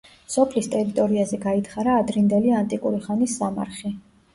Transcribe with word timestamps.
სოფლის 0.35 0.69
ტერიტორიაზე 0.75 1.39
გაითხარა 1.45 2.01
ადრინდელი 2.01 2.59
ანტიკური 2.65 3.07
ხანის 3.09 3.41
სამარხი. 3.41 3.99